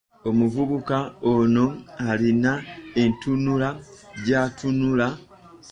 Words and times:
Omuvubuka 0.29 0.97
ono 1.33 1.65
alina 2.09 2.53
entunula 3.01 3.69
gy'atunula. 4.25 5.07